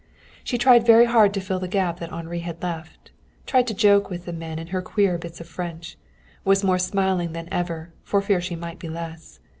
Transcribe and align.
She 0.43 0.57
tried 0.57 0.83
very 0.83 1.05
hard 1.05 1.31
to 1.35 1.39
fill 1.39 1.59
the 1.59 1.67
gap 1.67 1.99
that 1.99 2.11
Henri 2.11 2.39
had 2.39 2.63
left 2.63 3.11
tried 3.45 3.67
to 3.67 3.75
joke 3.75 4.09
with 4.09 4.25
the 4.25 4.33
men 4.33 4.57
in 4.57 4.65
her 4.73 4.81
queer 4.81 5.19
bits 5.19 5.39
of 5.39 5.47
French; 5.47 5.95
was 6.43 6.63
more 6.63 6.79
smiling 6.79 7.33
than 7.33 7.47
ever, 7.51 7.93
for 8.01 8.19
fear 8.19 8.41
she 8.41 8.55
might 8.55 8.79
be 8.79 8.89
less. 8.89 9.39